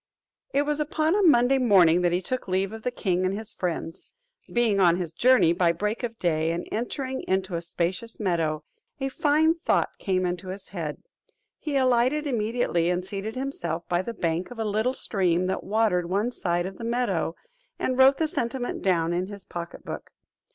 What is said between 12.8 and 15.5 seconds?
and seated himself by the bank of a little stream